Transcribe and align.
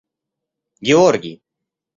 Георгий 0.87 1.33